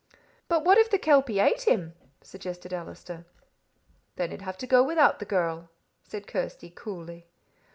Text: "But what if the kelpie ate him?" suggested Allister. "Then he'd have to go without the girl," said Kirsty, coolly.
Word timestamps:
"But 0.47 0.65
what 0.65 0.79
if 0.79 0.89
the 0.89 0.97
kelpie 0.97 1.39
ate 1.39 1.67
him?" 1.69 1.93
suggested 2.23 2.73
Allister. 2.73 3.23
"Then 4.15 4.31
he'd 4.31 4.41
have 4.41 4.57
to 4.57 4.65
go 4.65 4.81
without 4.81 5.19
the 5.19 5.25
girl," 5.25 5.69
said 6.03 6.25
Kirsty, 6.25 6.71
coolly. 6.71 7.27